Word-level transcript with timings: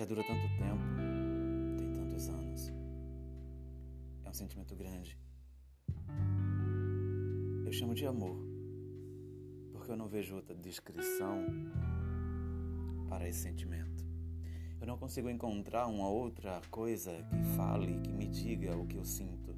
já 0.00 0.06
dura 0.06 0.22
tanto 0.22 0.48
tempo, 0.56 0.82
tem 1.76 1.92
tantos 1.92 2.28
anos. 2.30 2.72
É 4.24 4.30
um 4.30 4.32
sentimento 4.32 4.74
grande. 4.74 5.18
Eu 7.66 7.72
chamo 7.72 7.94
de 7.94 8.06
amor, 8.06 8.36
porque 9.72 9.90
eu 9.90 9.96
não 9.96 10.08
vejo 10.08 10.36
outra 10.36 10.54
descrição 10.54 11.44
para 13.10 13.28
esse 13.28 13.40
sentimento. 13.40 14.04
Eu 14.80 14.86
não 14.86 14.96
consigo 14.96 15.28
encontrar 15.28 15.86
uma 15.86 16.08
outra 16.08 16.62
coisa 16.70 17.12
que 17.28 17.42
fale, 17.56 18.00
que 18.00 18.10
me 18.10 18.26
diga 18.26 18.74
o 18.76 18.86
que 18.86 18.96
eu 18.96 19.04
sinto. 19.04 19.54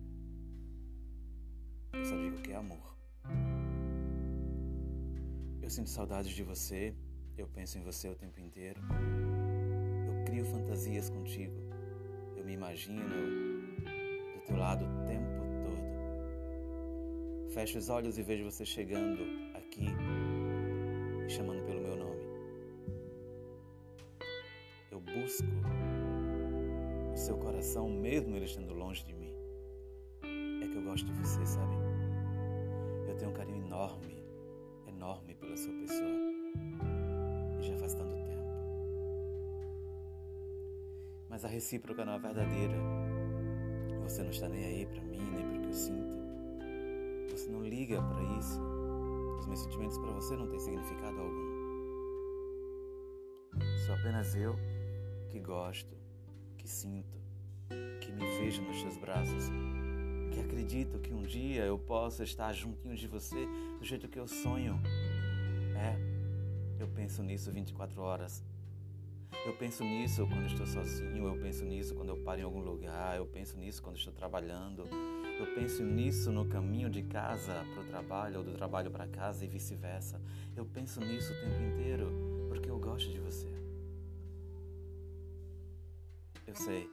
Eu 1.93 2.05
só 2.05 2.17
digo 2.17 2.43
que 2.43 2.51
é 2.51 2.57
amor. 2.57 2.97
Eu 5.61 5.71
sinto 5.71 5.89
saudades 5.89 6.33
de 6.33 6.43
você, 6.43 6.97
eu 7.37 7.47
penso 7.49 7.79
em 7.79 7.83
você 7.83 8.09
o 8.09 8.15
tempo 8.15 8.41
inteiro. 8.41 8.81
Eu 10.07 10.25
crio 10.25 10.45
fantasias 10.45 11.09
contigo. 11.11 11.55
Eu 12.37 12.45
me 12.45 12.53
imagino 12.53 13.03
do 14.35 14.41
teu 14.47 14.57
lado 14.57 14.85
o 14.85 15.07
tempo 15.07 15.43
todo. 15.63 15.83
Fecho 17.53 17.79
os 17.79 17.89
olhos 17.89 18.19
e 18.19 18.23
vejo 18.23 18.45
você 18.45 18.65
chegando 18.65 19.23
aqui 19.55 19.87
e 21.27 21.31
chamando 21.31 21.65
pelo 21.65 21.81
meu 21.81 21.97
nome. 21.97 22.23
Eu 24.91 25.01
busco 25.01 25.47
o 27.13 27.17
seu 27.17 27.37
coração, 27.39 27.89
mesmo 27.89 28.37
ele 28.37 28.45
estando 28.45 28.75
longe 28.75 29.05
de 29.05 29.15
mim. 29.15 29.33
É 30.63 30.69
que 30.69 30.77
eu 30.77 30.83
gosto 30.83 31.07
de 31.07 31.13
você, 31.13 31.45
sabe? 31.47 31.77
Eu 33.09 33.17
tenho 33.17 33.31
um 33.31 33.35
carinho 33.35 33.65
enorme, 33.65 34.23
enorme 34.87 35.35
pela 35.35 35.57
sua 35.57 35.73
pessoa. 35.75 36.32
Já 37.63 37.77
faz 37.77 37.95
tanto 37.95 38.15
tempo. 38.25 38.43
Mas 41.29 41.45
a 41.45 41.49
recíproca 41.49 42.05
não 42.05 42.15
é 42.15 42.19
verdadeira. 42.19 42.75
Você 44.03 44.23
não 44.23 44.31
está 44.31 44.49
nem 44.49 44.65
aí 44.65 44.87
para 44.87 45.01
mim, 45.03 45.21
nem 45.33 45.47
para 45.47 45.59
o 45.59 45.61
que 45.61 45.69
eu 45.69 45.73
sinto. 45.73 46.17
Você 47.31 47.49
não 47.51 47.63
liga 47.63 48.03
para 48.03 48.23
isso. 48.39 48.61
Os 49.39 49.47
meus 49.47 49.61
sentimentos 49.61 49.97
para 49.97 50.11
você 50.11 50.37
não 50.37 50.49
têm 50.49 50.59
significado 50.59 51.19
algum. 51.19 51.53
Sou 53.87 53.95
apenas 53.95 54.35
eu 54.35 54.57
que 55.31 55.39
gosto, 55.41 55.97
que 56.59 56.69
sinto, 56.69 57.19
que 58.01 58.13
me 58.13 58.27
vejo 58.39 58.61
nos 58.63 58.81
seus 58.81 58.97
braços, 58.97 59.51
que 60.33 60.41
acredito 60.41 60.99
que 60.99 61.15
um 61.15 61.23
dia 61.23 61.65
eu 61.65 61.79
possa 61.79 62.25
estar 62.25 62.53
juntinho 62.53 62.97
de 62.97 63.07
você 63.07 63.47
do 63.79 63.85
jeito 63.85 64.09
que 64.09 64.19
eu 64.19 64.27
sonho. 64.27 64.81
Eu 66.83 66.89
penso 66.89 67.23
nisso 67.23 67.53
24 67.53 68.03
horas. 68.03 68.43
Eu 69.47 69.53
penso 69.57 69.85
nisso 69.85 70.27
quando 70.27 70.47
estou 70.47 70.67
sozinho, 70.67 71.29
eu 71.29 71.41
penso 71.41 71.65
nisso 71.65 71.95
quando 71.95 72.09
eu 72.09 72.17
paro 72.17 72.41
em 72.41 72.43
algum 72.43 72.59
lugar, 72.59 73.17
eu 73.17 73.25
penso 73.25 73.57
nisso 73.57 73.81
quando 73.81 73.97
estou 73.97 74.13
trabalhando, 74.13 74.89
eu 75.39 75.55
penso 75.55 75.85
nisso 75.85 76.33
no 76.33 76.45
caminho 76.45 76.91
de 76.91 77.05
casa 77.05 77.65
para 77.73 77.83
o 77.83 77.87
trabalho 77.87 78.39
ou 78.39 78.45
do 78.45 78.53
trabalho 78.53 78.91
para 78.91 79.07
casa 79.07 79.45
e 79.45 79.49
vice-versa. 79.49 80.21
Eu 80.57 80.65
penso 80.65 80.99
nisso 80.99 81.33
o 81.33 81.37
tempo 81.37 81.63
inteiro 81.63 82.49
porque 82.49 82.69
eu 82.69 82.81
gosto 82.81 83.09
de 83.09 83.21
você. 83.21 83.49
Eu 86.45 86.57
sei. 86.57 86.91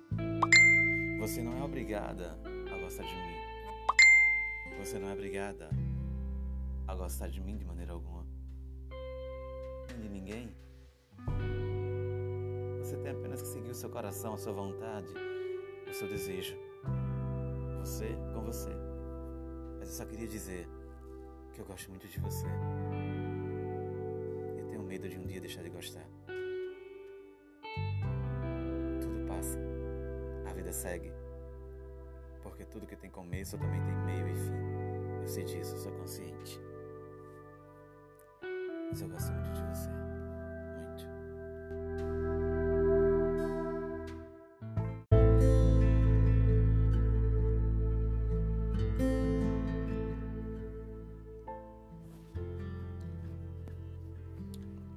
Você 1.19 1.41
não 1.41 1.57
é 1.57 1.63
obrigada 1.63 2.37
a 2.71 2.77
gostar 2.77 3.03
de 3.03 3.15
mim. 3.15 4.77
Você 4.77 4.99
não 4.99 5.09
é 5.09 5.13
obrigada 5.13 5.67
a 6.87 6.93
gostar 6.93 7.27
de 7.27 7.41
mim 7.41 7.57
de 7.57 7.65
maneira 7.65 7.93
alguma. 7.93 8.28
De 9.97 10.09
ninguém. 10.09 10.55
Você 12.79 12.97
tem 12.97 13.11
apenas 13.11 13.41
que 13.41 13.47
seguir 13.47 13.71
o 13.71 13.75
seu 13.75 13.89
coração, 13.89 14.33
a 14.33 14.37
sua 14.37 14.53
vontade, 14.53 15.07
o 15.87 15.93
seu 15.93 16.07
desejo. 16.07 16.55
Você 17.79 18.15
com 18.33 18.41
você. 18.41 18.69
Mas 19.79 19.89
eu 19.89 19.95
só 19.95 20.05
queria 20.05 20.27
dizer 20.27 20.67
que 21.53 21.61
eu 21.61 21.65
gosto 21.65 21.89
muito 21.89 22.07
de 22.07 22.19
você. 22.19 22.45
E 24.57 24.63
tenho 24.63 24.83
medo 24.83 25.07
de 25.07 25.17
um 25.17 25.25
dia 25.25 25.41
deixar 25.41 25.63
de 25.63 25.69
gostar. 25.69 26.07
Tudo 29.01 29.27
passa. 29.27 29.59
A 30.49 30.53
vida 30.53 30.71
segue. 30.71 31.11
Porque 32.41 32.65
tudo 32.65 32.87
que 32.87 32.95
tem 32.95 33.09
começo 33.09 33.57
também 33.57 33.81
tem 33.81 33.95
meio 34.05 34.27
e 34.27 34.35
fim. 34.35 35.21
Eu 35.21 35.27
sei 35.27 35.43
disso, 35.43 35.77
sou 35.77 35.91
consciente. 35.93 36.68
Mas 38.89 39.01
eu 39.01 39.09
gosto 39.09 39.31
muito 39.31 39.51
de 39.51 39.61
você. 39.61 39.89
Muito. 40.77 41.07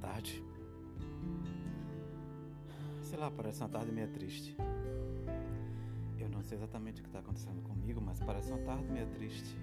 Tarde. 0.00 0.42
Sei 3.02 3.18
lá, 3.18 3.30
parece 3.30 3.60
uma 3.60 3.68
tarde 3.68 3.92
meio 3.92 4.08
triste. 4.08 4.56
Eu 6.18 6.30
não 6.30 6.42
sei 6.42 6.56
exatamente 6.56 7.00
o 7.00 7.02
que 7.02 7.10
está 7.10 7.18
acontecendo 7.18 7.60
comigo, 7.62 8.00
mas 8.00 8.18
parece 8.20 8.50
uma 8.50 8.62
tarde 8.62 8.90
meio 8.90 9.06
triste. 9.08 9.54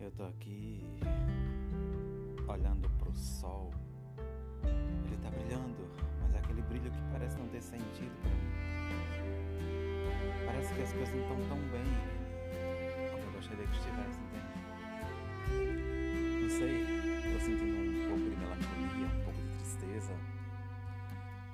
Eu 0.00 0.10
tô 0.10 0.24
aqui 0.24 0.82
sol. 3.24 3.70
Ele 4.64 5.16
tá 5.22 5.30
brilhando, 5.30 5.88
mas 6.20 6.34
é 6.34 6.38
aquele 6.38 6.62
brilho 6.62 6.90
que 6.90 6.98
parece 7.10 7.36
não 7.38 7.48
ter 7.48 7.62
sentido 7.62 8.12
pra 8.20 8.30
mim. 8.30 8.54
Parece 10.46 10.74
que 10.74 10.82
as 10.82 10.92
coisas 10.92 11.14
não 11.14 11.22
estão 11.22 11.36
tão 11.48 11.58
bem 11.70 12.24
como 13.10 13.24
eu 13.24 13.32
gostaria 13.32 13.66
que 13.66 13.76
estivessem? 13.76 14.24
Não 16.42 16.50
sei, 16.50 16.84
tô 17.32 17.40
sentindo 17.40 17.76
um 17.80 18.08
pouco 18.08 18.30
de 18.30 18.36
melancolia, 18.36 19.06
um 19.06 19.24
pouco 19.24 19.40
de 19.40 19.48
tristeza. 19.58 20.12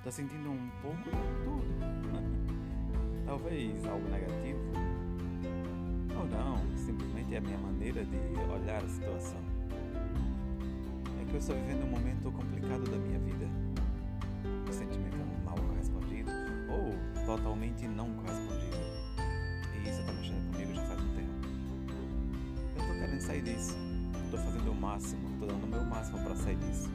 Tô 0.02 0.10
sentindo 0.10 0.50
um 0.50 0.70
pouco 0.82 1.04
de 1.04 1.10
tudo. 1.44 1.70
Talvez 3.26 3.86
algo 3.86 4.08
negativo. 4.08 4.60
Ou 6.18 6.26
não, 6.26 6.76
simplesmente 6.76 7.34
é 7.34 7.38
a 7.38 7.40
minha 7.40 7.58
maneira 7.58 8.04
de 8.04 8.16
olhar 8.52 8.82
a 8.82 8.88
situação. 8.88 9.49
Que 11.30 11.36
eu 11.36 11.38
estou 11.38 11.54
vivendo 11.54 11.84
um 11.84 11.90
momento 11.90 12.32
complicado 12.32 12.90
da 12.90 12.96
minha 12.96 13.20
vida. 13.20 13.46
O 14.68 14.72
sentimento 14.72 15.16
mal 15.44 15.54
correspondido 15.54 16.28
ou 16.68 16.92
totalmente 17.24 17.86
não 17.86 18.12
correspondido. 18.14 18.76
E 19.76 19.88
isso 19.88 20.00
está 20.00 20.12
mexendo 20.12 20.50
comigo 20.50 20.74
já 20.74 20.82
faz 20.86 21.00
um 21.00 21.14
tempo. 21.14 21.30
Eu 22.74 22.84
tô 22.84 22.94
querendo 22.94 23.20
sair 23.20 23.42
disso. 23.42 23.76
Tô 24.32 24.38
fazendo 24.38 24.72
o 24.72 24.74
máximo, 24.74 25.38
tô 25.38 25.46
dando 25.46 25.62
o 25.62 25.66
meu 25.68 25.84
máximo 25.84 26.18
para 26.18 26.34
sair 26.34 26.56
disso. 26.56 26.90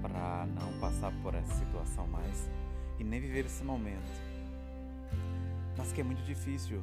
Para 0.00 0.46
não 0.46 0.80
passar 0.80 1.12
por 1.22 1.34
essa 1.34 1.52
situação 1.56 2.06
mais 2.06 2.48
e 2.98 3.04
nem 3.04 3.20
viver 3.20 3.44
esse 3.44 3.62
momento. 3.62 4.22
Mas 5.76 5.92
que 5.92 6.00
é 6.00 6.04
muito 6.04 6.22
difícil 6.22 6.82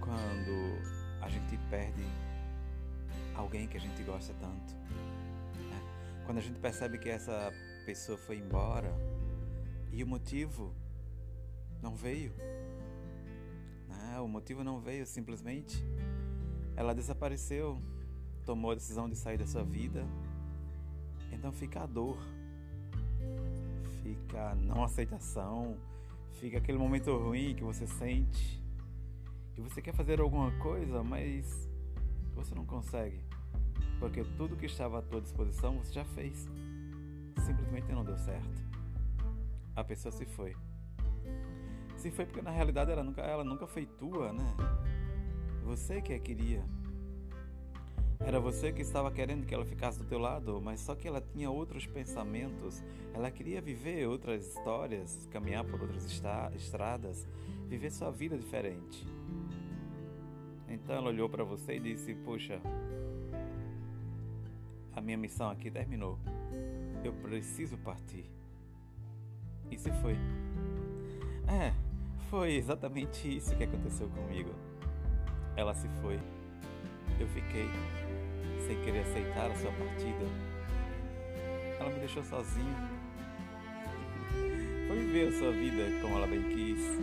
quando 0.00 0.80
a 1.20 1.28
gente 1.28 1.58
perde 1.68 2.06
alguém 3.34 3.68
que 3.68 3.76
a 3.76 3.80
gente 3.80 4.02
gosta 4.02 4.32
tanto. 4.40 4.74
Quando 6.26 6.38
a 6.38 6.40
gente 6.40 6.58
percebe 6.58 6.98
que 6.98 7.08
essa 7.08 7.52
pessoa 7.86 8.18
foi 8.18 8.36
embora 8.38 8.92
e 9.92 10.02
o 10.02 10.06
motivo 10.06 10.74
não 11.80 11.94
veio. 11.94 12.34
né? 13.88 14.18
O 14.20 14.26
motivo 14.26 14.64
não 14.64 14.80
veio 14.80 15.06
simplesmente. 15.06 15.82
Ela 16.74 16.94
desapareceu, 16.94 17.80
tomou 18.44 18.72
a 18.72 18.74
decisão 18.74 19.08
de 19.08 19.14
sair 19.14 19.38
da 19.38 19.46
sua 19.46 19.62
vida. 19.62 20.04
Então 21.30 21.52
fica 21.52 21.82
a 21.82 21.86
dor, 21.86 22.18
fica 24.02 24.50
a 24.50 24.54
não 24.56 24.82
aceitação, 24.82 25.76
fica 26.40 26.58
aquele 26.58 26.76
momento 26.76 27.16
ruim 27.16 27.54
que 27.54 27.62
você 27.62 27.86
sente 27.86 28.60
e 29.56 29.60
você 29.60 29.80
quer 29.80 29.94
fazer 29.94 30.20
alguma 30.20 30.50
coisa, 30.58 31.02
mas 31.02 31.70
você 32.34 32.54
não 32.54 32.66
consegue, 32.66 33.20
porque 33.98 34.24
tudo 34.36 34.56
que 34.56 34.66
estava 34.66 34.98
à 34.98 35.02
tua 35.02 35.20
disposição 35.20 35.78
você 35.78 35.92
já 35.92 36.04
fez, 36.04 36.48
simplesmente 37.44 37.90
não 37.92 38.04
deu 38.04 38.16
certo. 38.18 38.64
A 39.74 39.84
pessoa 39.84 40.12
se 40.12 40.24
foi. 40.24 40.54
Se 41.96 42.10
foi 42.10 42.26
porque 42.26 42.42
na 42.42 42.50
realidade 42.50 42.90
ela 42.90 43.02
nunca, 43.02 43.22
ela 43.22 43.44
nunca 43.44 43.66
foi 43.66 43.86
tua, 43.86 44.32
né? 44.32 44.54
Você 45.64 46.00
que 46.00 46.12
a 46.12 46.18
queria. 46.18 46.64
Era 48.18 48.40
você 48.40 48.72
que 48.72 48.80
estava 48.80 49.10
querendo 49.10 49.46
que 49.46 49.54
ela 49.54 49.64
ficasse 49.64 49.98
do 49.98 50.04
teu 50.04 50.18
lado, 50.18 50.60
mas 50.60 50.80
só 50.80 50.94
que 50.94 51.06
ela 51.06 51.20
tinha 51.20 51.50
outros 51.50 51.86
pensamentos. 51.86 52.82
Ela 53.12 53.30
queria 53.30 53.60
viver 53.60 54.06
outras 54.08 54.46
histórias, 54.46 55.28
caminhar 55.30 55.64
por 55.64 55.80
outras 55.80 56.06
estradas, 56.54 57.26
viver 57.68 57.90
sua 57.90 58.10
vida 58.10 58.36
diferente. 58.38 59.06
Então 60.68 60.96
ela 60.96 61.08
olhou 61.08 61.28
para 61.28 61.44
você 61.44 61.76
e 61.76 61.80
disse: 61.80 62.14
Puxa, 62.14 62.60
a 64.96 65.00
minha 65.02 65.18
missão 65.18 65.50
aqui 65.50 65.70
terminou. 65.70 66.18
Eu 67.04 67.12
preciso 67.12 67.76
partir. 67.76 68.24
e 69.70 69.78
se 69.78 69.90
foi. 70.00 70.16
É, 71.46 71.72
foi 72.30 72.54
exatamente 72.54 73.36
isso 73.36 73.54
que 73.54 73.64
aconteceu 73.64 74.08
comigo. 74.08 74.50
Ela 75.54 75.74
se 75.74 75.86
foi. 76.00 76.18
Eu 77.20 77.28
fiquei 77.28 77.68
sem 78.66 78.80
querer 78.82 79.00
aceitar 79.00 79.50
a 79.50 79.54
sua 79.56 79.70
partida. 79.72 80.24
Ela 81.78 81.90
me 81.90 81.98
deixou 81.98 82.24
sozinho. 82.24 82.74
Foi 84.88 84.96
viver 84.96 85.28
a 85.28 85.38
sua 85.38 85.52
vida 85.52 85.82
como 86.00 86.16
ela 86.16 86.26
bem 86.26 86.42
quis. 86.42 86.98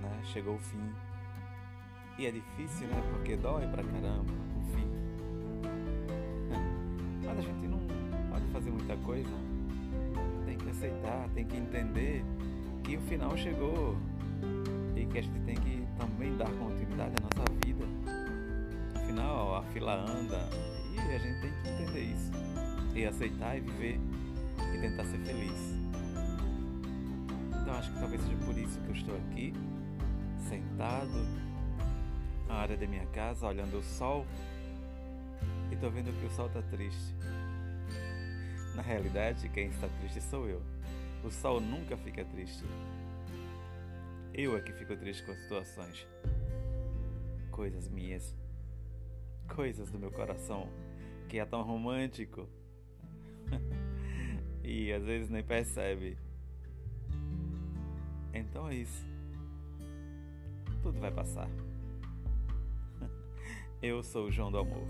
Né? 0.00 0.22
Chegou 0.24 0.54
o 0.54 0.58
fim. 0.58 0.94
E 2.16 2.26
é 2.26 2.30
difícil, 2.30 2.86
né? 2.88 3.02
Porque 3.12 3.36
dói 3.36 3.66
pra 3.68 3.82
caramba 3.82 4.47
a 7.38 7.42
gente 7.42 7.68
não 7.68 7.78
pode 8.30 8.44
fazer 8.52 8.70
muita 8.70 8.96
coisa. 8.98 9.30
Tem 10.44 10.58
que 10.58 10.70
aceitar, 10.70 11.28
tem 11.34 11.44
que 11.44 11.56
entender 11.56 12.24
que 12.82 12.96
o 12.96 13.00
final 13.02 13.36
chegou 13.36 13.96
e 14.96 15.06
que 15.06 15.18
a 15.18 15.22
gente 15.22 15.40
tem 15.40 15.54
que 15.54 15.86
também 15.98 16.36
dar 16.36 16.50
continuidade 16.50 17.14
à 17.16 17.22
nossa 17.22 17.52
vida. 17.64 17.84
Afinal, 18.96 19.56
a 19.56 19.62
fila 19.62 19.94
anda 19.94 20.48
e 20.94 20.98
a 20.98 21.18
gente 21.18 21.40
tem 21.40 21.52
que 21.62 21.68
entender 21.68 22.00
isso 22.12 22.32
e 22.94 23.04
aceitar 23.04 23.56
e 23.56 23.60
viver 23.60 24.00
e 24.74 24.80
tentar 24.80 25.04
ser 25.04 25.18
feliz. 25.18 25.78
Então 27.62 27.74
acho 27.74 27.92
que 27.92 28.00
talvez 28.00 28.20
seja 28.22 28.36
por 28.44 28.58
isso 28.58 28.80
que 28.80 28.88
eu 28.88 28.94
estou 28.94 29.16
aqui, 29.16 29.54
sentado 30.48 31.26
na 32.48 32.54
área 32.54 32.76
da 32.76 32.86
minha 32.86 33.06
casa, 33.06 33.46
olhando 33.46 33.78
o 33.78 33.82
sol 33.82 34.26
e 35.70 35.74
estou 35.74 35.90
vendo 35.90 36.12
que 36.18 36.26
o 36.26 36.30
sol 36.30 36.46
está 36.46 36.62
triste. 36.62 37.14
Na 38.74 38.82
realidade, 38.82 39.48
quem 39.48 39.68
está 39.68 39.88
triste 39.88 40.20
sou 40.20 40.48
eu. 40.48 40.62
O 41.24 41.30
sol 41.30 41.60
nunca 41.60 41.96
fica 41.96 42.24
triste. 42.24 42.64
Eu 44.32 44.56
é 44.56 44.60
que 44.60 44.72
fico 44.72 44.96
triste 44.96 45.24
com 45.24 45.32
as 45.32 45.38
situações. 45.40 46.06
Coisas 47.50 47.88
minhas. 47.88 48.36
Coisas 49.48 49.90
do 49.90 49.98
meu 49.98 50.12
coração 50.12 50.68
que 51.28 51.38
é 51.38 51.44
tão 51.44 51.62
romântico. 51.62 52.48
e 54.64 54.92
às 54.92 55.04
vezes 55.04 55.28
nem 55.28 55.42
percebe. 55.42 56.16
Então 58.32 58.68
é 58.68 58.76
isso. 58.76 59.04
Tudo 60.82 60.98
vai 61.00 61.10
passar. 61.10 61.48
Eu 63.82 64.02
sou 64.02 64.26
o 64.26 64.30
João 64.30 64.50
do 64.50 64.58
Amor. 64.58 64.86